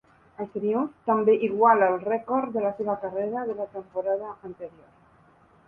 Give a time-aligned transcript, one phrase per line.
[0.43, 4.93] El triomf també iguala el rècord de la seva carrera de la temporada anterior.